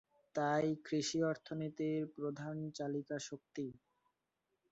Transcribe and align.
তাই 0.35 0.65
কৃষি 0.85 1.19
অর্থনীতির 1.23 2.01
প্রধান 2.15 2.55
চালিকা 2.77 3.17
শক্তি। 3.27 3.65